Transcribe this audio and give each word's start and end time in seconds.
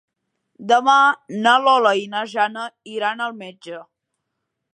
Demà 0.71 0.95
na 1.43 1.53
Lola 1.67 1.91
i 2.05 2.09
na 2.15 2.23
Jana 2.33 2.65
iran 2.97 3.23
al 3.27 3.37
metge. 3.45 3.85